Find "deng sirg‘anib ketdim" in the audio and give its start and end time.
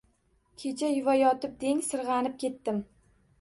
1.65-2.83